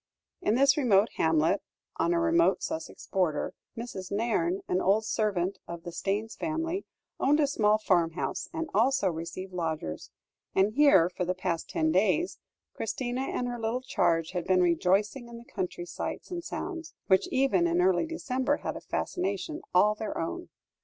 [0.41, 1.61] In this remote hamlet
[1.97, 4.11] on a remote Sussex border, Mrs.
[4.11, 6.85] Nairne, an old servant of the Staynes family,
[7.19, 10.09] owned a small farmhouse, and also received lodgers;
[10.55, 12.39] and here, for the past ten days,
[12.73, 17.27] Christina and her little charge had been rejoicing in the country sights and sounds, which
[17.27, 20.49] even in early December had a fascination all their own.